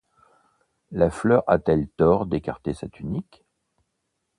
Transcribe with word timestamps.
La 0.89 1.11
fleur 1.11 1.43
a-t-elle 1.45 1.87
tort 1.87 2.25
d’écarter 2.25 2.73
sa 2.73 2.89
tunique? 2.89 3.45